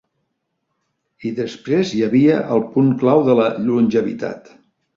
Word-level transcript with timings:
I 1.29 1.33
després 1.41 1.93
hi 1.99 2.03
havia 2.07 2.39
el 2.57 2.65
punt 2.73 2.91
clau 3.05 3.25
de 3.31 3.39
la 3.43 3.49
longevitat. 3.69 4.55